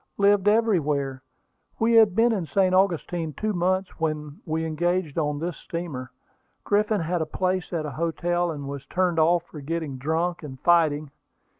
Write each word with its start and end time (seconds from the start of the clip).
"Lived 0.17 0.47
everywhere; 0.47 1.21
we 1.77 1.93
had 1.93 2.15
been 2.15 2.31
in 2.33 2.47
St. 2.47 2.73
Augustine 2.73 3.33
two 3.33 3.53
months 3.53 3.91
when 3.99 4.39
we 4.47 4.65
engaged 4.65 5.19
on 5.19 5.37
this 5.37 5.57
steamer. 5.57 6.09
Griffin 6.63 7.01
had 7.01 7.21
a 7.21 7.25
place 7.27 7.71
at 7.71 7.85
a 7.85 7.91
hotel, 7.91 8.49
and 8.49 8.67
was 8.67 8.87
turned 8.87 9.19
off 9.19 9.43
for 9.43 9.61
getting 9.61 9.99
drunk, 9.99 10.41
and 10.41 10.59
fighting. 10.61 11.11